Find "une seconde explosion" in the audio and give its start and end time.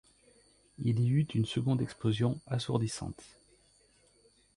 1.35-2.41